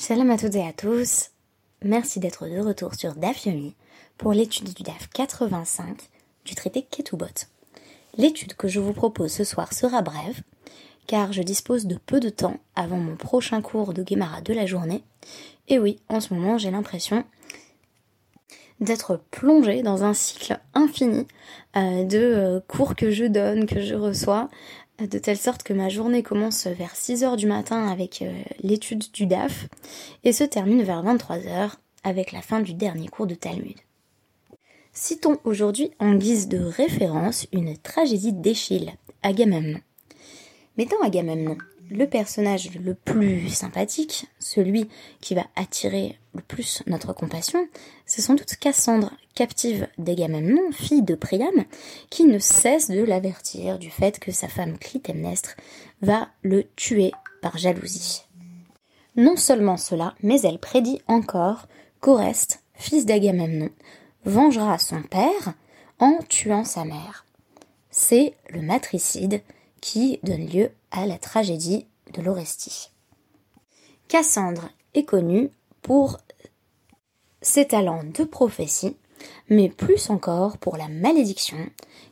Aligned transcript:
Shalom 0.00 0.30
à 0.30 0.38
toutes 0.38 0.54
et 0.54 0.64
à 0.64 0.72
tous. 0.72 1.30
Merci 1.82 2.20
d'être 2.20 2.46
de 2.46 2.60
retour 2.60 2.94
sur 2.94 3.16
DAF 3.16 3.46
Yomi 3.46 3.74
pour 4.16 4.32
l'étude 4.32 4.72
du 4.72 4.84
DAF 4.84 5.08
85 5.12 6.08
du 6.44 6.54
traité 6.54 6.86
Ketubot. 6.88 7.26
L'étude 8.16 8.54
que 8.54 8.68
je 8.68 8.78
vous 8.78 8.92
propose 8.92 9.32
ce 9.32 9.42
soir 9.42 9.72
sera 9.72 10.02
brève 10.02 10.40
car 11.08 11.32
je 11.32 11.42
dispose 11.42 11.86
de 11.86 11.96
peu 11.96 12.20
de 12.20 12.28
temps 12.28 12.58
avant 12.76 12.98
mon 12.98 13.16
prochain 13.16 13.60
cours 13.60 13.92
de 13.92 14.04
Gemara 14.08 14.40
de 14.40 14.54
la 14.54 14.66
journée. 14.66 15.02
Et 15.66 15.80
oui, 15.80 15.98
en 16.08 16.20
ce 16.20 16.32
moment, 16.32 16.58
j'ai 16.58 16.70
l'impression 16.70 17.24
d'être 18.78 19.20
plongée 19.32 19.82
dans 19.82 20.04
un 20.04 20.14
cycle 20.14 20.60
infini 20.74 21.26
euh, 21.76 22.04
de 22.04 22.18
euh, 22.18 22.60
cours 22.68 22.94
que 22.94 23.10
je 23.10 23.24
donne, 23.24 23.66
que 23.66 23.80
je 23.80 23.96
reçois, 23.96 24.48
de 25.06 25.18
telle 25.18 25.38
sorte 25.38 25.62
que 25.62 25.72
ma 25.72 25.88
journée 25.88 26.22
commence 26.22 26.66
vers 26.66 26.96
6 26.96 27.22
heures 27.22 27.36
du 27.36 27.46
matin 27.46 27.86
avec 27.86 28.22
euh, 28.22 28.32
l'étude 28.62 29.04
du 29.12 29.26
DAF 29.26 29.68
et 30.24 30.32
se 30.32 30.42
termine 30.42 30.82
vers 30.82 31.02
23 31.02 31.46
heures 31.46 31.76
avec 32.02 32.32
la 32.32 32.42
fin 32.42 32.60
du 32.60 32.74
dernier 32.74 33.08
cours 33.08 33.26
de 33.26 33.34
Talmud. 33.34 33.76
Citons 34.92 35.38
aujourd'hui 35.44 35.92
en 36.00 36.14
guise 36.14 36.48
de 36.48 36.58
référence 36.58 37.46
une 37.52 37.76
tragédie 37.76 38.32
d'Échille, 38.32 38.92
Agamemnon. 39.22 39.78
Mettant 40.76 41.00
Agamemnon 41.02 41.56
le 41.90 42.06
personnage 42.06 42.70
le 42.74 42.94
plus 42.94 43.48
sympathique, 43.48 44.26
celui 44.38 44.88
qui 45.20 45.34
va 45.34 45.44
attirer 45.56 46.18
le 46.34 46.42
plus 46.42 46.82
notre 46.86 47.12
compassion, 47.12 47.66
c'est 48.06 48.20
sans 48.20 48.34
doute 48.34 48.56
Cassandre, 48.56 49.12
captive 49.34 49.88
d'Agamemnon, 49.98 50.70
fille 50.72 51.02
de 51.02 51.14
Priam, 51.14 51.64
qui 52.10 52.24
ne 52.24 52.38
cesse 52.38 52.90
de 52.90 53.02
l'avertir 53.02 53.78
du 53.78 53.90
fait 53.90 54.18
que 54.18 54.32
sa 54.32 54.48
femme 54.48 54.78
Clytemnestre 54.78 55.56
va 56.02 56.28
le 56.42 56.64
tuer 56.76 57.12
par 57.40 57.56
jalousie. 57.56 58.24
Non 59.16 59.36
seulement 59.36 59.76
cela, 59.76 60.14
mais 60.22 60.40
elle 60.42 60.58
prédit 60.58 61.00
encore 61.08 61.66
qu'Oreste, 62.00 62.62
fils 62.74 63.06
d'Agamemnon, 63.06 63.70
vengera 64.24 64.78
son 64.78 65.02
père 65.02 65.54
en 65.98 66.18
tuant 66.28 66.64
sa 66.64 66.84
mère. 66.84 67.24
C'est 67.90 68.34
le 68.50 68.62
matricide 68.62 69.42
qui 69.80 70.20
donne 70.22 70.46
lieu 70.46 70.70
à 70.90 71.06
la 71.06 71.18
tragédie 71.18 71.86
de 72.12 72.22
l'Orestie. 72.22 72.90
Cassandre 74.08 74.70
est 74.94 75.04
connue 75.04 75.50
pour 75.82 76.18
ses 77.42 77.66
talents 77.66 78.04
de 78.04 78.24
prophétie, 78.24 78.96
mais 79.48 79.68
plus 79.68 80.10
encore 80.10 80.58
pour 80.58 80.76
la 80.76 80.88
malédiction 80.88 81.58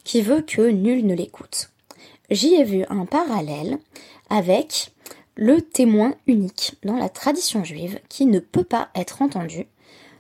qui 0.05 0.23
veut 0.23 0.43
que 0.43 0.63
nul 0.71 1.07
ne 1.07 1.15
l'écoute. 1.15 1.71
J'y 2.31 2.55
ai 2.55 2.65
vu 2.65 2.85
un 2.89 3.07
parallèle 3.07 3.79
avec 4.31 4.93
le 5.37 5.61
témoin 5.61 6.15
unique 6.27 6.77
dans 6.83 6.97
la 6.97 7.09
tradition 7.09 7.63
juive 7.65 8.01
qui 8.09 8.27
ne 8.27 8.41
peut 8.41 8.65
pas 8.65 8.89
être 8.95 9.23
entendu, 9.23 9.67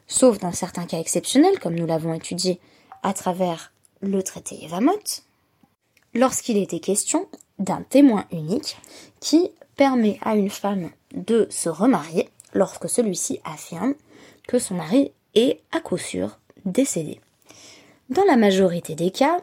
sauf 0.06 0.38
dans 0.38 0.52
certains 0.52 0.86
cas 0.86 1.00
exceptionnels 1.00 1.58
comme 1.58 1.74
nous 1.74 1.86
l'avons 1.86 2.14
étudié 2.14 2.60
à 3.02 3.12
travers 3.12 3.72
le 4.00 4.22
traité 4.22 4.64
Evamot, 4.64 4.92
lorsqu'il 6.16 6.56
était 6.56 6.80
question 6.80 7.28
d'un 7.58 7.82
témoin 7.82 8.26
unique 8.32 8.76
qui 9.20 9.50
permet 9.76 10.18
à 10.22 10.36
une 10.36 10.50
femme 10.50 10.90
de 11.14 11.46
se 11.50 11.68
remarier 11.68 12.28
lorsque 12.54 12.88
celui-ci 12.88 13.40
affirme 13.44 13.94
que 14.48 14.58
son 14.58 14.74
mari 14.74 15.12
est 15.34 15.60
à 15.72 15.80
coup 15.80 15.98
sûr 15.98 16.38
décédé. 16.64 17.20
Dans 18.08 18.24
la 18.24 18.36
majorité 18.36 18.94
des 18.94 19.10
cas, 19.10 19.38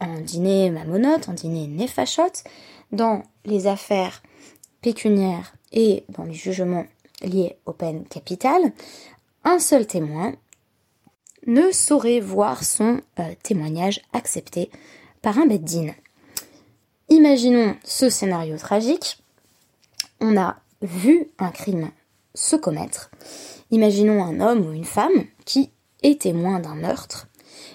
en 0.00 0.20
dîner 0.20 0.70
mamonote, 0.70 1.28
en 1.28 1.32
dîner 1.32 1.66
néfachote, 1.66 2.44
dans 2.92 3.22
les 3.44 3.66
affaires 3.66 4.22
pécuniaires 4.82 5.54
et 5.72 6.04
dans 6.10 6.24
les 6.24 6.34
jugements 6.34 6.86
liés 7.22 7.56
aux 7.64 7.72
peines 7.72 8.04
capitales, 8.06 8.72
un 9.44 9.58
seul 9.58 9.86
témoin 9.86 10.34
ne 11.46 11.70
saurait 11.70 12.20
voir 12.20 12.64
son 12.64 13.00
euh, 13.20 13.34
témoignage 13.42 14.00
accepté 14.12 14.70
par 15.26 15.40
un 15.40 15.46
beddin. 15.46 15.88
Imaginons 17.08 17.74
ce 17.82 18.08
scénario 18.10 18.56
tragique. 18.58 19.18
On 20.20 20.36
a 20.36 20.58
vu 20.82 21.26
un 21.40 21.50
crime 21.50 21.90
se 22.34 22.54
commettre. 22.54 23.10
Imaginons 23.72 24.22
un 24.22 24.38
homme 24.38 24.64
ou 24.64 24.72
une 24.72 24.84
femme 24.84 25.24
qui 25.44 25.72
est 26.04 26.20
témoin 26.20 26.60
d'un 26.60 26.76
meurtre 26.76 27.26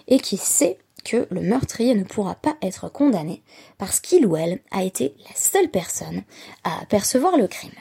et 0.07 0.17
qui 0.17 0.37
sait 0.37 0.77
que 1.03 1.27
le 1.29 1.41
meurtrier 1.41 1.93
ne 1.93 2.05
pourra 2.05 2.35
pas 2.35 2.55
être 2.61 2.87
condamné 2.87 3.43
parce 3.77 3.99
qu'il 3.99 4.25
ou 4.25 4.37
elle 4.37 4.61
a 4.71 4.83
été 4.85 5.13
la 5.27 5.35
seule 5.35 5.69
personne 5.69 6.23
à 6.63 6.79
apercevoir 6.81 7.35
le 7.35 7.49
crime. 7.49 7.71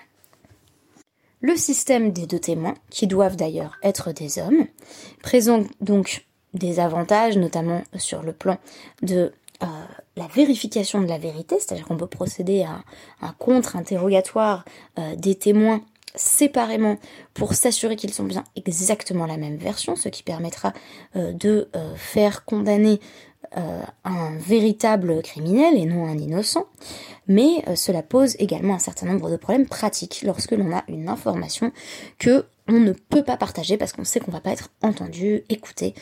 Le 1.43 1.55
système 1.55 2.11
des 2.11 2.27
deux 2.27 2.41
témoins, 2.41 2.75
qui 2.91 3.07
doivent 3.07 3.37
d'ailleurs 3.37 3.79
être 3.85 4.11
des 4.11 4.41
hommes, 4.41 4.67
présente 5.23 5.69
donc 5.81 6.27
des 6.55 6.81
avantages, 6.81 7.37
notamment 7.37 7.83
sur 7.97 8.23
le 8.23 8.33
plan 8.33 8.59
de 9.03 9.33
la 10.17 10.27
vérification 10.27 11.01
de 11.01 11.07
la 11.07 11.19
vérité, 11.19 11.57
c'est-à-dire 11.59 11.87
qu'on 11.87 11.97
peut 11.97 12.07
procéder 12.07 12.63
à 12.63 12.83
un 13.23 13.33
contre-interrogatoire 13.39 14.65
euh, 14.99 15.15
des 15.17 15.35
témoins 15.35 15.83
séparément 16.17 16.99
pour 17.35 17.55
s'assurer 17.55 17.95
qu'ils 17.95 18.13
sont 18.13 18.25
bien 18.25 18.45
exactement 18.57 19.27
la 19.27 19.37
même 19.37 19.57
version, 19.57 19.95
ce 19.95 20.09
qui 20.09 20.25
permettra 20.25 20.73
euh, 21.15 21.33
de 21.33 21.69
faire 21.95 22.45
condamner 22.45 23.01
un 24.05 24.37
véritable 24.37 25.23
criminel 25.23 25.77
et 25.77 25.85
non 25.85 26.07
un 26.07 26.17
innocent. 26.17 26.67
Mais 27.27 27.65
cela 27.75 28.01
pose 28.01 28.37
également 28.39 28.75
un 28.75 28.79
certain 28.79 29.07
nombre 29.07 29.29
de 29.29 29.37
problèmes 29.37 29.67
pratiques 29.67 30.23
lorsque 30.25 30.53
l'on 30.53 30.71
a 30.73 30.85
une 30.87 31.09
information 31.09 31.73
que 32.19 32.45
on 32.69 32.79
ne 32.79 32.93
peut 32.93 33.25
pas 33.25 33.37
partager 33.37 33.77
parce 33.77 33.93
qu'on 33.93 34.05
sait 34.05 34.21
qu'on 34.21 34.31
va 34.31 34.41
pas 34.41 34.53
être 34.53 34.69
entendu, 34.83 35.43
écouté 35.49 35.95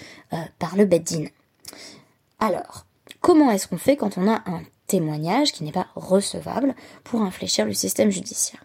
par 0.59 0.77
le 0.77 0.85
beddin. 0.85 1.25
Alors, 2.39 2.85
Comment 3.21 3.51
est-ce 3.51 3.69
qu'on 3.69 3.79
fait 3.79 3.97
quand 3.97 4.19
on 4.19 4.29
a 4.29 4.43
un 4.47 4.63
témoignage 4.87 5.53
qui 5.53 5.65
n'est 5.65 5.73
pas 5.73 5.89
recevable 5.95 6.75
pour 7.05 7.23
infléchir 7.23 7.67
le 7.67 7.75
système 7.75 8.11
judiciaire 8.11 8.65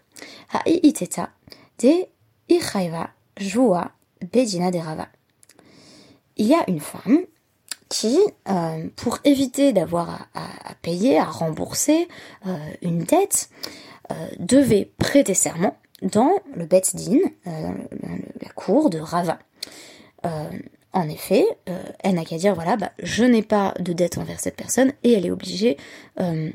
de 1.80 2.08
Bedina 4.32 4.72
Il 6.38 6.46
y 6.46 6.54
a 6.54 6.64
une 6.70 6.80
femme 6.80 7.20
qui, 7.90 8.18
euh, 8.50 8.88
pour 8.96 9.20
éviter 9.24 9.74
d'avoir 9.74 10.28
à, 10.34 10.76
payer, 10.82 11.20
à 11.20 11.26
rembourser 11.26 12.08
euh, 12.48 12.58
une 12.82 13.04
dette, 13.04 13.50
euh, 14.12 14.28
devait 14.40 14.92
prêter 14.98 15.34
serment 15.34 15.78
dans 16.02 16.32
le 16.56 16.66
Bet 16.66 16.82
Din, 16.94 17.20
la 17.46 18.50
cour 18.56 18.90
de 18.90 19.00
Rava. 19.00 19.40
En 20.94 21.10
effet, 21.10 21.46
euh, 21.70 21.84
elle 22.00 22.16
n'a 22.16 22.24
qu'à 22.26 22.38
dire 22.38 22.54
voilà, 22.54 22.78
bah, 22.78 22.92
je 23.02 23.24
n'ai 23.24 23.42
pas 23.42 23.74
de 23.80 23.94
dette 23.94 24.20
envers 24.20 24.40
cette 24.40 24.56
personne 24.56 24.94
et 25.04 25.14
elle 25.14 25.26
est 25.26 25.32
obligée 25.32 25.78
euh, 26.20 26.52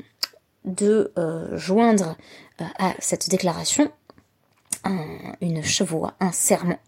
de 0.63 1.11
euh, 1.17 1.57
joindre 1.57 2.15
à 2.57 2.93
cette 2.99 3.29
déclaration 3.29 3.91
une 5.41 5.63
chevoie, 5.63 6.13
un 6.19 6.31
serment. 6.31 6.79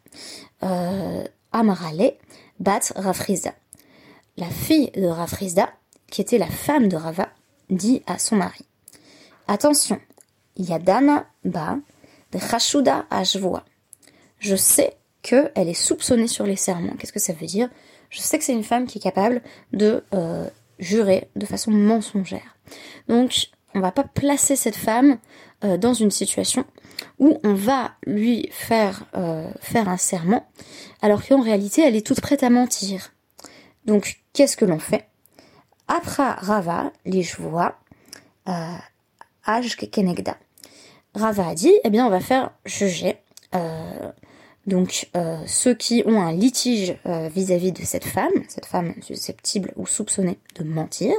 Amarale 1.52 2.14
bat 2.60 2.80
Rafrizda. 2.96 3.54
La 4.38 4.48
fille 4.48 4.92
de 4.92 5.06
Rafrizda, 5.06 5.70
qui 6.10 6.22
était 6.22 6.38
la 6.38 6.48
femme 6.48 6.88
de 6.88 6.96
Rava, 6.96 7.30
dit 7.70 8.02
à 8.08 8.18
son 8.18 8.38
mari 8.38 8.66
Attention, 9.48 10.00
Yadana 10.58 11.26
ba 11.44 11.78
de 12.32 12.40
Chashuda 12.40 13.06
Ashvoa. 13.10 13.64
Je 14.40 14.56
sais 14.56 14.98
qu'elle 15.22 15.70
est 15.70 15.74
soupçonnée 15.74 16.28
sur 16.28 16.46
les 16.46 16.56
serments. 16.56 16.94
Qu'est-ce 16.98 17.14
que 17.14 17.20
ça 17.20 17.34
veut 17.34 17.46
dire? 17.46 17.70
Je 18.10 18.20
sais 18.20 18.38
que 18.38 18.44
c'est 18.44 18.54
une 18.54 18.64
femme 18.64 18.88
qui 18.88 18.98
est 18.98 19.02
capable 19.02 19.42
de 19.72 20.04
euh, 20.14 20.48
jurer 20.80 21.30
de 21.36 21.46
façon 21.46 21.72
mensongère. 21.72 22.58
Donc, 23.08 23.50
on 23.74 23.80
va 23.80 23.92
pas 23.92 24.04
placer 24.04 24.56
cette 24.56 24.76
femme 24.76 25.18
euh, 25.64 25.78
dans 25.78 25.94
une 25.94 26.12
situation 26.12 26.66
où 27.20 27.40
on 27.44 27.54
va 27.54 27.92
lui 28.06 28.50
faire 28.52 29.06
euh, 29.16 29.50
faire 29.62 29.88
un 29.88 29.98
serment, 29.98 30.46
alors 31.02 31.26
qu'en 31.26 31.42
réalité, 31.42 31.82
elle 31.82 31.96
est 31.96 32.06
toute 32.06 32.22
prête 32.22 32.44
à 32.44 32.50
mentir. 32.50 33.14
Donc, 33.86 34.22
qu'est-ce 34.34 34.58
que 34.58 34.66
l'on 34.66 34.80
fait? 34.80 35.08
Après 35.88 36.32
Rava, 36.32 36.92
les 37.06 37.24
vois, 37.24 37.78
Kenegda. 39.92 40.38
Rava 41.16 41.48
a 41.48 41.56
dit, 41.56 41.74
eh 41.84 41.90
bien, 41.90 42.06
on 42.06 42.10
va 42.10 42.20
faire 42.20 42.52
juger 42.66 43.18
donc 44.68 45.10
euh, 45.16 45.38
ceux 45.48 45.74
qui 45.74 46.04
ont 46.06 46.22
un 46.22 46.32
litige 46.32 46.96
euh, 47.06 47.30
vis-à-vis 47.30 47.72
de 47.72 47.84
cette 47.84 48.06
femme, 48.06 48.32
cette 48.48 48.66
femme 48.66 48.94
susceptible 49.02 49.74
ou 49.76 49.88
soupçonnée 49.88 50.38
de 50.56 50.64
mentir. 50.64 51.14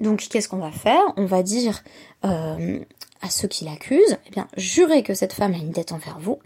Donc 0.00 0.28
qu'est-ce 0.30 0.48
qu'on 0.48 0.58
va 0.58 0.70
faire? 0.70 1.00
On 1.16 1.24
va 1.24 1.42
dire 1.42 1.82
euh, 2.24 2.78
à 3.22 3.30
ceux 3.30 3.48
qui 3.48 3.64
l'accusent, 3.64 4.18
eh 4.26 4.30
bien, 4.30 4.46
jurez 4.56 5.02
que 5.02 5.14
cette 5.14 5.32
femme 5.32 5.54
a 5.54 5.56
une 5.56 5.70
dette 5.70 5.92
envers 5.92 6.18
vous. 6.20 6.38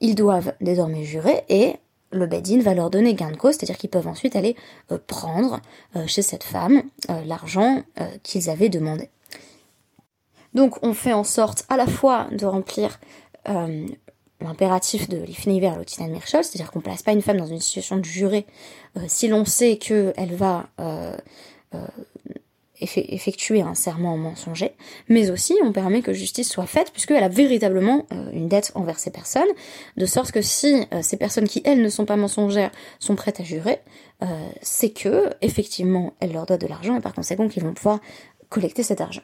Ils 0.00 0.14
doivent 0.14 0.54
désormais 0.60 1.04
jurer 1.04 1.44
et 1.48 1.74
le 2.12 2.26
Bedin 2.26 2.60
va 2.60 2.72
leur 2.72 2.88
donner 2.88 3.14
gain 3.14 3.32
de 3.32 3.36
cause, 3.36 3.56
c'est-à-dire 3.56 3.76
qu'ils 3.76 3.90
peuvent 3.90 4.06
ensuite 4.06 4.36
aller 4.36 4.54
prendre 5.08 5.60
chez 6.06 6.22
cette 6.22 6.44
femme 6.44 6.84
l'argent 7.26 7.82
qu'ils 8.22 8.48
avaient 8.48 8.68
demandé. 8.68 9.10
Donc 10.54 10.78
on 10.82 10.94
fait 10.94 11.12
en 11.12 11.24
sorte 11.24 11.66
à 11.68 11.76
la 11.76 11.86
fois 11.86 12.28
de 12.30 12.46
remplir 12.46 13.00
l'impératif 14.40 15.08
de 15.08 15.18
l'ifneiver 15.18 15.66
à 15.66 15.76
l'otinan 15.76 16.08
mirchol, 16.08 16.44
c'est-à-dire 16.44 16.70
qu'on 16.70 16.80
place 16.80 17.02
pas 17.02 17.12
une 17.12 17.22
femme 17.22 17.38
dans 17.38 17.46
une 17.46 17.60
situation 17.60 17.96
de 17.96 18.04
juré 18.04 18.46
si 19.06 19.28
l'on 19.28 19.44
sait 19.44 19.76
qu'elle 19.78 20.34
va 20.34 20.68
effectuer 22.80 23.62
un 23.62 23.74
serment 23.74 24.16
mensonger, 24.16 24.72
mais 25.08 25.30
aussi 25.30 25.54
on 25.62 25.72
permet 25.72 26.02
que 26.02 26.12
justice 26.12 26.48
soit 26.48 26.66
faite 26.66 26.92
puisqu'elle 26.92 27.22
a 27.22 27.28
véritablement 27.28 28.06
euh, 28.12 28.30
une 28.32 28.48
dette 28.48 28.72
envers 28.74 28.98
ces 28.98 29.10
personnes, 29.10 29.48
de 29.96 30.06
sorte 30.06 30.32
que 30.32 30.42
si 30.42 30.86
euh, 30.92 31.00
ces 31.02 31.16
personnes 31.16 31.48
qui 31.48 31.62
elles 31.64 31.80
ne 31.80 31.88
sont 31.88 32.04
pas 32.04 32.16
mensongères 32.16 32.70
sont 32.98 33.16
prêtes 33.16 33.40
à 33.40 33.44
jurer, 33.44 33.80
euh, 34.22 34.26
c'est 34.60 34.90
que 34.90 35.30
effectivement 35.40 36.14
elles 36.20 36.32
leur 36.32 36.46
doivent 36.46 36.58
de 36.58 36.66
l'argent 36.66 36.96
et 36.96 37.00
par 37.00 37.14
conséquent 37.14 37.48
qu'ils 37.48 37.62
vont 37.62 37.74
pouvoir 37.74 38.00
collecter 38.48 38.82
cet 38.82 39.00
argent. 39.00 39.22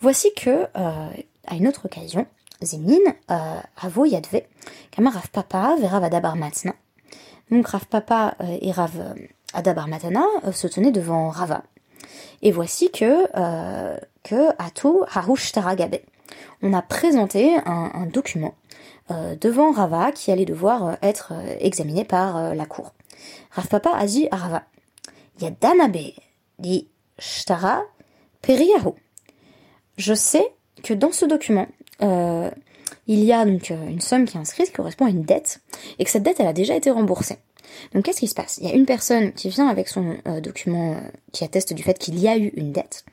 Voici 0.00 0.32
que 0.34 0.66
à 0.74 1.54
une 1.56 1.66
autre 1.66 1.86
occasion, 1.86 2.26
Zimnin 2.62 3.14
avo 3.28 4.04
yadve 4.06 4.46
kama 4.90 5.10
Rav 5.10 5.28
Papa 5.30 5.76
vera 5.78 5.96
Adabar 5.98 6.36
Matna. 6.36 6.74
Donc 7.50 7.66
Rav 7.68 7.86
Papa 7.86 8.36
et 8.60 8.72
Rav 8.72 9.14
Adabar 9.52 9.88
Matana 9.88 10.24
se 10.52 10.66
tenaient 10.66 10.92
devant 10.92 11.28
Rava 11.28 11.62
et 12.42 12.52
voici 12.52 12.90
que, 12.90 13.26
euh, 13.36 13.96
que 14.22 14.50
Atu 14.58 14.88
Harush 15.12 15.52
Taragabe. 15.52 15.96
On 16.62 16.72
a 16.72 16.82
présenté 16.82 17.56
un, 17.66 18.06
document 18.06 18.54
euh, 19.10 19.34
devant 19.36 19.72
Rava 19.72 20.12
qui 20.12 20.30
allait 20.30 20.44
devoir 20.44 20.86
euh, 20.86 20.94
être 21.02 21.32
examiné 21.60 22.04
par 22.04 22.54
la 22.54 22.66
cour. 22.66 22.92
Rav 23.50 23.66
Papa 23.68 23.90
a 23.94 24.06
dit 24.06 24.28
à 24.30 24.36
Rava, 24.36 24.62
Yadanabe 25.40 26.12
di 26.58 26.88
Shtara 27.18 27.82
Periyahu. 28.42 28.92
Je 29.96 30.14
sais 30.14 30.52
que 30.82 30.92
dans 30.92 31.12
ce 31.12 31.24
document, 31.24 31.66
il 32.00 33.24
y 33.24 33.32
a 33.32 33.44
donc 33.44 33.70
une 33.70 34.00
somme 34.00 34.24
qui 34.24 34.36
est 34.36 34.40
inscrite 34.40 34.66
qui 34.66 34.72
correspond 34.72 35.06
à 35.06 35.10
une 35.10 35.22
dette, 35.22 35.60
et 35.98 36.04
que 36.04 36.10
cette 36.10 36.22
dette, 36.22 36.40
elle 36.40 36.46
a 36.46 36.52
déjà 36.52 36.74
été 36.74 36.90
remboursée. 36.90 37.38
Donc 37.92 38.04
qu'est-ce 38.04 38.20
qui 38.20 38.28
se 38.28 38.34
passe? 38.34 38.58
Il 38.58 38.68
y 38.68 38.70
a 38.70 38.74
une 38.74 38.86
personne 38.86 39.32
qui 39.32 39.48
vient 39.48 39.68
avec 39.68 39.88
son 39.88 40.16
euh, 40.26 40.40
document 40.40 40.92
euh, 40.92 41.00
qui 41.32 41.44
atteste 41.44 41.72
du 41.72 41.82
fait 41.82 41.98
qu'il 41.98 42.18
y 42.18 42.28
a 42.28 42.36
eu 42.36 42.52
une 42.56 42.72
dette 42.72 43.04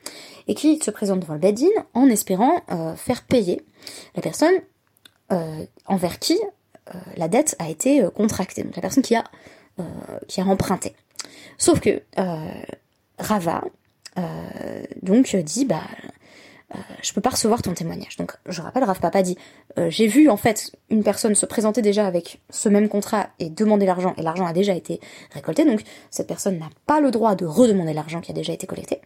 et 0.47 0.55
qui 0.55 0.79
se 0.83 0.91
présente 0.91 1.19
devant 1.19 1.33
le 1.33 1.39
Bedin 1.39 1.67
en 1.93 2.07
espérant 2.07 2.61
euh, 2.71 2.95
faire 2.95 3.23
payer 3.23 3.61
la 4.15 4.21
personne 4.21 4.53
envers 5.85 6.19
qui 6.19 6.37
la 7.15 7.29
dette 7.29 7.55
a 7.57 7.69
été 7.69 8.05
contractée, 8.13 8.63
donc 8.63 8.75
la 8.75 8.81
personne 8.81 9.01
qui 9.01 9.15
a 9.15 9.23
qui 10.27 10.41
a 10.41 10.43
emprunté. 10.43 10.93
Sauf 11.57 11.79
que 11.79 12.01
Rava 13.17 13.63
donc 15.01 15.33
dit 15.37 15.63
bah 15.63 15.85
euh, 16.73 16.77
je 17.01 17.13
peux 17.13 17.21
pas 17.21 17.31
recevoir 17.31 17.61
ton 17.61 17.73
témoignage. 17.73 18.17
Donc 18.17 18.33
je 18.47 18.61
rappelle, 18.61 18.83
Rav 18.83 18.99
Papa 18.99 19.21
dit, 19.23 19.37
euh, 19.77 19.89
j'ai 19.89 20.07
vu 20.07 20.29
en 20.29 20.37
fait 20.37 20.71
une 20.89 21.03
personne 21.03 21.35
se 21.35 21.45
présenter 21.45 21.81
déjà 21.81 22.05
avec 22.05 22.41
ce 22.49 22.69
même 22.69 22.89
contrat 22.89 23.27
et 23.39 23.49
demander 23.49 23.85
l'argent, 23.85 24.13
et 24.17 24.21
l'argent 24.21 24.45
a 24.45 24.53
déjà 24.53 24.73
été 24.73 24.99
récolté, 25.31 25.65
donc 25.65 25.81
cette 26.09 26.27
personne 26.27 26.57
n'a 26.57 26.69
pas 26.85 27.01
le 27.01 27.11
droit 27.11 27.35
de 27.35 27.45
redemander 27.45 27.93
l'argent 27.93 28.21
qui 28.21 28.31
a 28.31 28.33
déjà 28.33 28.53
été 28.53 28.67
collecté. 28.67 29.01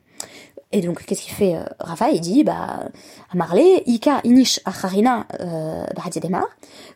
Et 0.72 0.82
donc 0.82 1.06
qu'est-ce 1.06 1.22
qu'il 1.22 1.34
fait 1.34 1.56
euh, 1.56 1.64
Rafa? 1.80 2.10
Il 2.10 2.22
dit, 2.22 2.44
bah, 2.44 2.90
à 3.32 3.36
Marley, 3.36 3.84
Ika 3.86 4.22
inish 4.24 4.60
acharina 4.66 5.26
euh, 5.40 5.86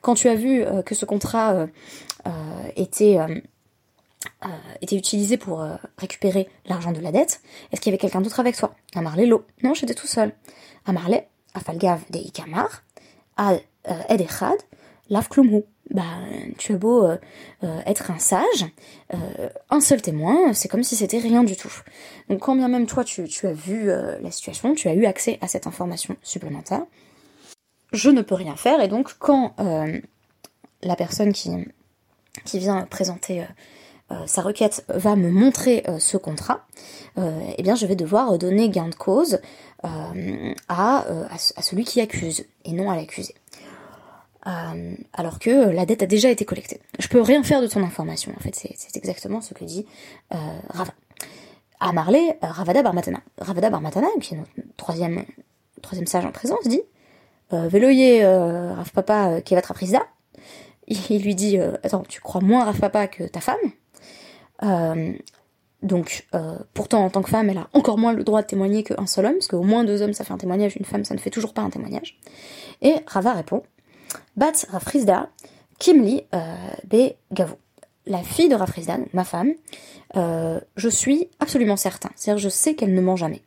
quand 0.02 0.16
tu 0.16 0.28
as 0.28 0.36
vu 0.36 0.66
que 0.86 0.96
ce 0.96 1.06
contrat 1.06 1.68
était... 2.76 3.18
était 4.82 4.98
utilisé 4.98 5.38
pour 5.38 5.66
récupérer 5.98 6.50
l'argent 6.66 6.92
de 6.92 7.00
la 7.00 7.12
dette, 7.12 7.42
est-ce 7.72 7.80
qu'il 7.80 7.92
y 7.92 7.94
avait 7.94 8.02
quelqu'un 8.02 8.22
d'autre 8.22 8.40
avec 8.40 8.58
toi 8.58 8.76
À 8.96 9.02
Marley, 9.02 9.26
l'eau. 9.26 9.46
Non, 9.64 9.74
j'étais 9.74 9.94
tout 9.94 10.08
seul. 10.08 10.34
Amarle, 10.86 11.24
afalgav 11.54 12.02
de 12.10 12.20
ikamar, 12.20 12.84
al 13.38 13.62
edechad, 14.10 14.58
lav 15.10 15.30
klumhu. 15.30 15.64
Bah, 15.92 16.04
tu 16.60 16.74
as 16.74 16.78
beau 16.78 17.04
euh, 17.04 17.18
euh, 17.64 17.82
être 17.88 18.12
un 18.12 18.20
sage, 18.20 18.66
euh, 19.14 19.50
un 19.72 19.82
seul 19.82 20.04
témoin, 20.04 20.54
c'est 20.54 20.68
comme 20.68 20.84
si 20.84 20.96
c'était 20.96 21.18
rien 21.18 21.44
du 21.44 21.56
tout. 21.56 21.74
Donc 22.30 22.42
quand 22.42 22.56
bien 22.56 22.68
même 22.68 22.86
toi 22.86 23.04
tu, 23.04 23.24
tu 23.28 23.48
as 23.48 23.54
vu 23.54 23.88
la 23.88 24.30
situation, 24.30 24.76
tu 24.76 24.88
as 24.88 24.94
eu 24.94 25.06
accès 25.06 25.40
à 25.42 25.48
cette 25.48 25.66
information 25.66 26.16
supplémentaire, 26.22 26.84
je 27.92 28.12
ne 28.12 28.22
peux 28.22 28.36
rien 28.36 28.56
faire 28.56 28.82
et 28.82 28.88
donc 28.88 29.16
quand 29.18 29.56
la 30.84 30.96
personne 30.96 31.34
qui, 31.34 31.50
qui 32.46 32.60
vient 32.60 32.86
présenter 32.86 33.44
sa 34.26 34.42
requête 34.42 34.84
va 34.90 35.16
me 35.16 35.30
montrer 35.30 35.84
ce 36.00 36.18
contrat, 36.18 36.66
eh 37.18 37.62
bien 37.62 37.76
je 37.76 37.86
vais 37.86 37.96
devoir 37.96 38.38
donner 38.38 38.70
gain 38.70 38.88
de 38.88 38.96
cause 38.96 39.40
euh, 39.86 40.54
à, 40.68 41.06
euh, 41.08 41.26
celui 41.62 41.86
qui 41.86 42.02
accuse 42.02 42.46
et 42.66 42.74
non 42.74 42.92
à 42.92 42.98
l'accusé. 42.98 43.34
Euh, 44.46 44.96
alors 45.14 45.40
que 45.40 45.70
la 45.70 45.86
dette 45.86 46.04
a 46.04 46.06
déjà 46.06 46.30
été 46.30 46.44
collectée. 46.44 46.82
Je 46.98 47.08
peux 47.08 47.22
rien 47.22 47.44
faire 47.44 47.62
de 47.62 47.68
ton 47.68 47.82
information, 47.84 48.34
en 48.36 48.40
fait, 48.42 48.56
c'est 48.56 48.98
exactement 48.98 49.40
ce 49.40 49.54
que 49.54 49.64
dit 49.64 49.86
Rava. 50.32 50.94
À 51.80 51.94
Marley, 51.94 52.38
Ravada 52.42 52.84
Barmatana. 52.84 53.22
Ravada 53.40 53.70
Barmatana, 53.70 54.08
qui 54.20 54.34
est 54.34 54.38
notre 54.38 54.52
troisième, 54.76 55.24
troisième 55.82 56.08
sage 56.08 56.26
en 56.26 56.32
présence, 56.32 56.68
dit 56.68 56.82
Veloyer 57.52 58.26
Rav 58.26 58.92
Papa 58.92 59.42
qui 59.42 59.56
va. 59.56 59.62
Il 60.88 61.24
lui 61.24 61.36
dit 61.36 61.58
Attends, 61.84 62.04
tu 62.08 62.20
crois 62.20 62.42
moins 62.42 62.66
Rav 62.66 62.80
Papa 62.80 63.08
que 63.08 63.24
ta 63.24 63.40
femme? 63.40 63.58
Donc, 65.82 66.28
euh, 66.36 66.58
pourtant, 66.74 67.06
en 67.06 67.10
tant 67.10 67.22
que 67.22 67.30
femme, 67.30 67.50
elle 67.50 67.58
a 67.58 67.70
encore 67.74 67.98
moins 67.98 68.12
le 68.12 68.24
droit 68.24 68.42
de 68.42 68.48
témoigner 68.48 68.84
qu'un 68.84 69.06
seul 69.06 69.26
homme, 69.26 69.34
parce 69.34 69.48
qu'au 69.48 69.64
moins 69.64 69.84
deux 69.84 70.02
hommes, 70.02 70.14
ça 70.14 70.26
fait 70.26 70.34
un 70.34 70.38
témoignage, 70.38 70.76
une 70.76 70.86
femme, 70.86 71.06
ça 71.06 71.14
ne 71.14 71.20
fait 71.20 71.30
toujours 71.30 71.54
pas 71.54 71.62
un 71.62 71.70
témoignage. 71.70 72.20
Et 72.82 72.96
Rava 73.08 73.34
répond, 73.34 73.64
Bat 74.36 74.66
Rafrizda, 74.70 75.30
Kimli 75.80 76.24
euh, 76.36 76.56
Be 76.86 77.14
Gavo. 77.32 77.56
La 78.06 78.24
fille 78.24 78.50
de 78.50 78.56
Rafrizda, 78.56 78.98
ma 79.14 79.24
femme, 79.24 79.54
euh, 80.18 80.60
je 80.76 80.90
suis 80.90 81.30
absolument 81.40 81.78
certain. 81.78 82.10
C'est-à-dire, 82.16 82.42
je 82.42 82.50
sais 82.50 82.74
qu'elle 82.74 82.94
ne 82.94 83.02
ment 83.02 83.16
jamais. 83.16 83.42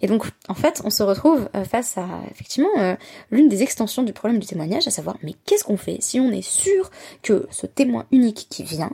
Et 0.00 0.06
donc, 0.06 0.24
en 0.48 0.54
fait, 0.54 0.80
on 0.84 0.90
se 0.90 1.02
retrouve 1.02 1.48
euh, 1.54 1.64
face 1.64 1.98
à, 1.98 2.06
effectivement, 2.30 2.70
euh, 2.78 2.96
l'une 3.30 3.48
des 3.48 3.62
extensions 3.62 4.02
du 4.02 4.12
problème 4.12 4.40
du 4.40 4.46
témoignage, 4.46 4.88
à 4.88 4.90
savoir, 4.90 5.18
mais 5.22 5.34
qu'est-ce 5.44 5.64
qu'on 5.64 5.76
fait 5.76 5.98
si 6.00 6.18
on 6.18 6.32
est 6.32 6.42
sûr 6.42 6.90
que 7.22 7.46
ce 7.50 7.66
témoin 7.66 8.06
unique 8.10 8.46
qui 8.50 8.64
vient 8.64 8.90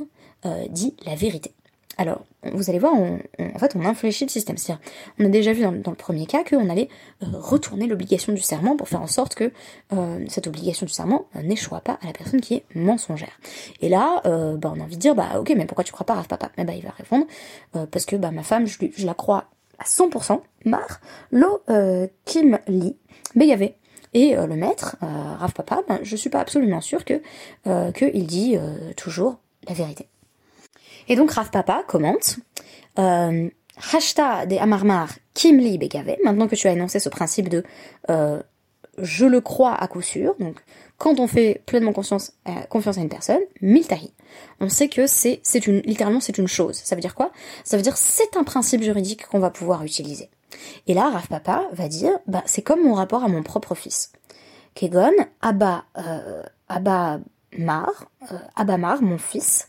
dit 0.71 0.97
la 1.07 1.15
vérité? 1.15 1.55
Alors, 1.99 2.25
vous 2.53 2.71
allez 2.71 2.79
voir, 2.79 2.95
on, 2.95 3.19
en 3.39 3.59
fait, 3.59 3.77
on 3.77 3.85
infléchit 3.85 4.25
le 4.25 4.31
système. 4.31 4.57
C'est-à-dire, 4.57 4.83
on 5.19 5.27
a 5.27 5.29
déjà 5.29 5.53
vu 5.53 5.63
dans, 5.63 5.71
le 5.71 5.97
premier 5.97 6.27
cas 6.27 6.43
qu'on 6.43 6.71
allait 6.71 6.89
euh, 7.23 7.27
retourner 7.35 7.87
l'obligation 7.87 8.33
du 8.33 8.41
serment 8.41 8.77
pour 8.77 8.89
faire 8.89 9.03
en 9.03 9.07
sorte 9.07 9.35
que 9.35 9.53
euh, 9.93 10.25
cette 10.29 10.47
obligation 10.47 10.87
du 10.87 10.93
serment 10.93 11.27
euh, 11.37 11.43
n'échoue 11.43 11.71
pas 11.85 11.99
à 12.03 12.07
la 12.07 12.13
personne 12.13 12.41
qui 12.41 12.55
est 12.55 12.65
mensongère. 12.75 13.39
Et 13.81 13.89
là, 13.89 14.21
bah, 14.25 14.73
on 14.75 14.81
a 14.81 14.85
envie 14.85 14.97
de 14.97 15.01
dire, 15.01 15.15
bah 15.15 15.39
ok, 15.39 15.53
mais 15.57 15.67
pourquoi 15.67 15.85
tu 15.85 15.93
crois 15.93 16.07
pas 16.07 16.15
Rav 16.15 16.29
Papa? 16.29 16.51
Mais 16.57 16.65
bah, 16.65 16.75
il 16.75 16.83
va 16.83 16.91
répondre, 16.91 17.27
parce 17.73 18.05
que 18.05 18.17
bah, 18.17 18.31
ma 18.31 18.43
femme, 18.43 18.67
je, 18.67 18.79
je 18.95 19.07
la 19.07 19.15
crois 19.15 19.47
à 19.79 19.85
100%, 19.85 20.41
mar, 20.65 21.01
lo 21.31 21.63
kim 22.25 22.59
li, 22.69 22.97
begave. 23.35 23.71
Et 24.15 24.35
le 24.37 24.57
maître, 24.57 24.97
Rav 25.01 25.53
Papa, 25.53 25.83
ben, 25.89 26.01
je 26.03 26.17
suis 26.17 26.31
pas 26.31 26.41
absolument 26.41 26.81
sûr 26.81 27.05
que 27.05 27.21
qu'il 27.93 28.27
dit 28.27 28.57
toujours 28.97 29.39
la 29.67 29.75
vérité. 29.75 30.09
Et 31.09 31.17
donc 31.17 31.31
Rav 31.33 31.51
Papa 31.51 31.83
commente 31.87 32.39
euh, 32.99 33.49
de 33.49 34.59
Amarmar 34.59 35.11
Kimli 35.35 35.79
Begave, 35.79 36.17
maintenant 36.25 36.47
que 36.47 36.55
tu 36.55 36.69
as 36.69 36.73
énoncé 36.73 37.01
ce 37.01 37.09
principe 37.09 37.49
de 37.49 37.65
euh, 38.11 38.43
je 38.99 39.25
le 39.25 39.41
crois 39.41 39.75
à 39.75 39.89
coup 39.89 40.03
sûr, 40.03 40.35
donc 40.39 40.63
quand 40.99 41.19
on 41.19 41.27
fait 41.27 41.63
pleinement 41.65 41.93
confiance, 41.93 42.33
euh, 42.49 42.53
confiance 42.69 42.99
à 42.99 43.01
une 43.01 43.09
personne, 43.09 43.41
miltahi, 43.63 44.13
on 44.61 44.69
sait 44.69 44.89
que 44.89 45.07
c'est, 45.07 45.41
c'est 45.43 45.67
une, 45.67 45.81
littéralement 45.81 46.21
c'est 46.21 46.39
une 46.39 46.49
chose. 46.49 46.77
Ça 46.77 46.95
veut 46.95 47.01
dire 47.01 47.15
quoi? 47.15 47.33
Ça 47.65 47.77
veut 47.77 47.83
dire 47.83 47.97
c'est 47.97 48.37
un 48.37 48.45
principe 48.45 48.83
juridique 48.83 49.27
qu'on 49.27 49.39
va 49.39 49.51
pouvoir 49.51 49.83
utiliser. 49.85 50.31
Et 50.87 50.95
là, 50.95 51.09
Rav 51.11 51.27
Papa 51.29 51.67
va 51.73 51.89
dire, 51.89 52.13
bah 52.27 52.43
c'est 52.47 52.63
comme 52.63 52.83
mon 52.83 52.95
rapport 52.95 53.25
à 53.25 53.29
mon 53.29 53.43
propre 53.43 53.75
fils. 53.75 54.13
Kegon, 54.75 55.13
Abba, 55.41 55.85
euh, 55.99 56.43
Mar, 57.59 58.07
euh, 58.31 58.39
Abba 58.57 58.79
Mar, 58.79 59.03
mon 59.03 59.19
fils, 59.19 59.67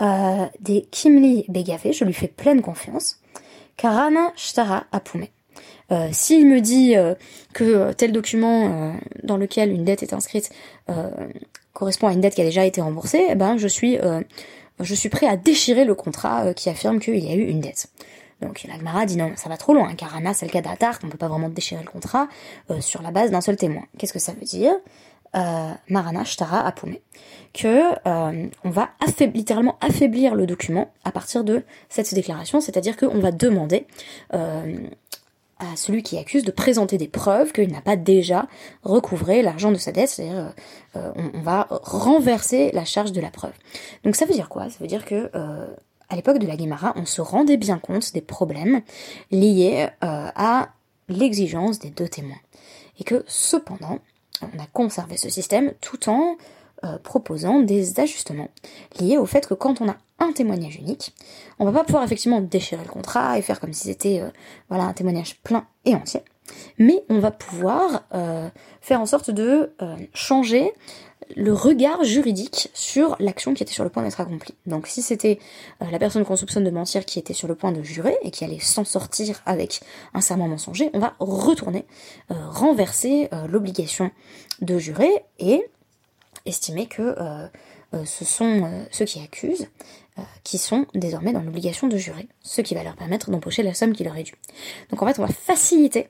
euh, 0.00 0.46
des 0.60 0.82
Kimli 0.90 1.44
Begave, 1.48 1.92
je 1.92 2.04
lui 2.04 2.12
fais 2.12 2.28
pleine 2.28 2.62
confiance. 2.62 3.20
Karana 3.76 4.32
Shtara 4.36 4.84
Apume. 4.92 5.26
Euh, 5.92 6.08
S'il 6.12 6.46
me 6.46 6.60
dit 6.60 6.96
euh, 6.96 7.14
que 7.52 7.92
tel 7.92 8.12
document 8.12 8.66
euh, 8.66 8.92
dans 9.22 9.36
lequel 9.36 9.70
une 9.70 9.84
dette 9.84 10.02
est 10.02 10.12
inscrite 10.12 10.50
correspond 11.72 12.08
à 12.08 12.12
une 12.12 12.20
dette 12.20 12.34
qui 12.34 12.40
a 12.40 12.44
déjà 12.44 12.64
été 12.64 12.80
remboursée, 12.80 13.26
eh 13.28 13.34
ben 13.34 13.58
je 13.58 13.68
suis 13.68 13.98
je 14.80 14.94
suis 14.94 15.10
prêt 15.10 15.26
à 15.26 15.36
déchirer 15.36 15.84
le 15.84 15.94
contrat 15.94 16.54
qui 16.54 16.70
affirme 16.70 17.00
qu'il 17.00 17.22
y 17.22 17.30
a 17.30 17.34
eu 17.34 17.44
une 17.44 17.60
dette. 17.60 17.88
Donc 18.40 18.64
l'Agmara 18.66 19.04
dit 19.04 19.18
non, 19.18 19.32
ça 19.36 19.50
va 19.50 19.58
trop 19.58 19.74
loin. 19.74 19.94
Karana, 19.94 20.32
c'est 20.32 20.46
le 20.46 20.52
cas 20.52 20.62
d'Atar, 20.62 20.98
on 21.04 21.08
peut 21.08 21.18
pas 21.18 21.28
vraiment 21.28 21.50
déchirer 21.50 21.82
le 21.82 21.90
contrat 21.90 22.28
sur 22.80 23.02
la 23.02 23.10
base 23.10 23.30
d'un 23.30 23.42
seul 23.42 23.56
témoin. 23.56 23.82
Qu'est-ce 23.98 24.14
que 24.14 24.18
ça 24.18 24.32
veut 24.32 24.46
dire? 24.46 24.72
Euh, 25.36 25.72
Marana 25.88 26.24
Shtara 26.24 26.66
Apume, 26.66 26.96
que 27.52 27.92
euh, 28.06 28.46
on 28.64 28.70
va 28.70 28.90
littéralement 29.34 29.76
affaiblir 29.80 30.34
le 30.34 30.46
document 30.46 30.90
à 31.04 31.12
partir 31.12 31.44
de 31.44 31.62
cette 31.88 32.14
déclaration, 32.14 32.60
c'est-à-dire 32.60 32.96
qu'on 32.96 33.18
va 33.18 33.32
demander 33.32 33.86
euh, 34.32 34.76
à 35.58 35.76
celui 35.76 36.02
qui 36.02 36.16
accuse 36.16 36.44
de 36.44 36.50
présenter 36.50 36.96
des 36.96 37.08
preuves 37.08 37.52
qu'il 37.52 37.70
n'a 37.70 37.80
pas 37.82 37.96
déjà 37.96 38.46
recouvré 38.82 39.42
l'argent 39.42 39.72
de 39.72 39.76
sa 39.76 39.92
dette, 39.92 40.08
c'est-à-dire 40.08 40.52
on, 40.94 41.40
va 41.40 41.66
renverser 41.70 42.70
la 42.72 42.84
charge 42.84 43.12
de 43.12 43.20
la 43.20 43.30
preuve. 43.30 43.54
Donc 44.04 44.16
ça 44.16 44.26
veut 44.26 44.34
dire 44.34 44.48
quoi? 44.48 44.68
Ça 44.68 44.76
veut 44.80 44.86
dire 44.86 45.04
que 45.04 45.30
à 46.08 46.16
l'époque 46.16 46.38
de 46.38 46.46
la 46.46 46.56
Guimara, 46.56 46.92
on 46.96 47.06
se 47.06 47.22
rendait 47.22 47.56
bien 47.56 47.78
compte 47.78 48.12
des 48.12 48.20
problèmes 48.20 48.82
liés 49.30 49.88
à 50.02 50.68
l'exigence 51.08 51.78
des 51.78 51.90
deux 51.90 52.08
témoins. 52.08 52.36
Et 53.00 53.04
que 53.04 53.24
cependant, 53.26 54.00
on 54.42 54.58
a 54.58 54.66
conservé 54.72 55.16
ce 55.16 55.28
système 55.28 55.72
tout 55.80 56.08
en 56.08 56.36
euh, 56.84 56.98
proposant 56.98 57.60
des 57.60 58.00
ajustements 58.00 58.50
liés 59.00 59.16
au 59.16 59.26
fait 59.26 59.46
que 59.46 59.54
quand 59.54 59.80
on 59.80 59.88
a 59.88 59.96
un 60.18 60.32
témoignage 60.32 60.76
unique, 60.76 61.14
on 61.58 61.64
va 61.64 61.72
pas 61.72 61.84
pouvoir 61.84 62.04
effectivement 62.04 62.40
déchirer 62.40 62.82
le 62.82 62.90
contrat 62.90 63.38
et 63.38 63.42
faire 63.42 63.60
comme 63.60 63.72
si 63.72 63.84
c'était 63.84 64.20
euh, 64.20 64.28
voilà 64.68 64.84
un 64.84 64.92
témoignage 64.92 65.40
plein 65.42 65.66
et 65.84 65.94
entier, 65.94 66.20
mais 66.78 67.02
on 67.08 67.18
va 67.18 67.30
pouvoir 67.30 68.04
euh, 68.14 68.48
faire 68.80 69.00
en 69.00 69.06
sorte 69.06 69.30
de 69.30 69.72
changer 70.12 70.72
le 71.34 71.52
regard 71.52 72.04
juridique 72.04 72.70
sur 72.72 73.16
l'action 73.18 73.54
qui 73.54 73.62
était 73.62 73.72
sur 73.72 73.84
le 73.84 73.90
point 73.90 74.02
d'être 74.02 74.20
accomplie. 74.20 74.54
Donc 74.66 74.86
si 74.86 75.02
c'était 75.02 75.38
la 75.80 75.98
personne 75.98 76.24
qu'on 76.24 76.36
soupçonne 76.36 76.64
de 76.64 76.70
mentir 76.70 77.04
qui 77.04 77.18
était 77.18 77.34
sur 77.34 77.48
le 77.48 77.54
point 77.54 77.72
de 77.72 77.82
jurer 77.82 78.16
et 78.22 78.30
qui 78.30 78.44
allait 78.44 78.60
s'en 78.60 78.84
sortir 78.84 79.42
avec 79.44 79.80
un 80.14 80.20
serment 80.20 80.48
mensonger, 80.48 80.90
on 80.92 80.98
va 80.98 81.14
retourner, 81.18 81.84
renverser 82.28 83.28
l'obligation 83.48 84.10
de 84.60 84.78
jurer 84.78 85.10
et 85.38 85.66
estimer 86.46 86.86
que 86.86 87.02
euh, 87.02 87.46
euh, 87.94 88.04
ce 88.04 88.24
sont 88.24 88.64
euh, 88.64 88.84
ceux 88.90 89.04
qui 89.04 89.20
accusent 89.20 89.68
qui 90.44 90.56
sont 90.56 90.86
désormais 90.94 91.34
dans 91.34 91.42
l'obligation 91.42 91.88
de 91.88 91.98
jurer, 91.98 92.26
ce 92.40 92.62
qui 92.62 92.74
va 92.74 92.82
leur 92.82 92.96
permettre 92.96 93.30
d'empocher 93.30 93.62
la 93.62 93.74
somme 93.74 93.92
qui 93.92 94.02
leur 94.02 94.16
est 94.16 94.22
due. 94.22 94.36
Donc 94.88 95.02
en 95.02 95.06
fait, 95.06 95.18
on 95.18 95.26
va 95.26 95.28
faciliter 95.30 96.08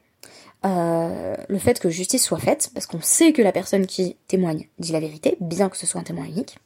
le 0.65 1.59
fait 1.59 1.79
que 1.79 1.91
justice 1.91 2.25
soit 2.25 2.39
faite, 2.39 2.71
parce 2.75 2.87
qu'on 2.87 3.01
sait 3.01 3.33
que 3.33 3.43
la 3.43 3.53
personne 3.53 3.87
qui 3.87 4.17
témoigne 4.27 4.69
dit 4.79 4.93
la 4.93 5.01
vérité, 5.01 5.37
bien 5.41 5.69
que 5.69 5.77
ce 5.77 5.87
soit 5.87 6.01
un 6.01 6.05
témoin 6.05 6.25
unique, 6.25 6.59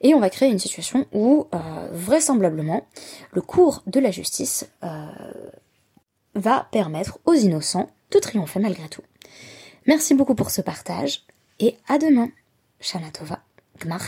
et 0.00 0.14
on 0.14 0.20
va 0.20 0.30
créer 0.30 0.50
une 0.50 0.58
situation 0.58 1.06
où 1.12 1.48
vraisemblablement 1.90 2.86
le 3.32 3.42
cours 3.42 3.82
de 3.86 4.00
la 4.00 4.10
justice 4.10 4.68
va 6.34 6.68
permettre 6.72 7.18
aux 7.24 7.34
innocents 7.34 7.90
de 8.10 8.18
triompher 8.18 8.60
malgré 8.60 8.88
tout. 8.88 9.02
Merci 9.86 10.14
beaucoup 10.14 10.34
pour 10.34 10.50
ce 10.50 10.60
partage, 10.60 11.24
et 11.58 11.76
à 11.88 11.98
demain 11.98 12.30
Shana 12.80 13.10
Tova, 13.10 13.40
Gmar. 13.80 14.00